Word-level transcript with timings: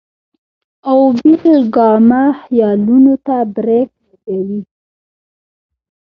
او 0.89 0.99
بې 1.17 1.33
لګامه 1.63 2.23
خيالونو 2.41 3.13
ته 3.25 3.35
برېک 3.53 3.89
لګوي- 4.07 4.61